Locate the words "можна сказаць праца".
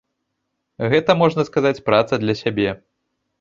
1.21-2.13